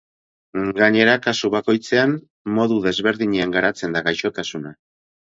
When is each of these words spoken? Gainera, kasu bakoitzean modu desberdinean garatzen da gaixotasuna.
Gainera, 0.77 1.17
kasu 1.25 1.49
bakoitzean 1.55 2.15
modu 2.59 2.77
desberdinean 2.85 3.53
garatzen 3.57 3.93
da 3.99 4.03
gaixotasuna. 4.09 4.73